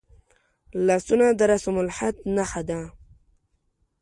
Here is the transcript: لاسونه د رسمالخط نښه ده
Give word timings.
لاسونه 0.87 1.27
د 1.39 1.41
رسمالخط 1.53 2.15
نښه 2.35 2.61
ده 2.69 2.79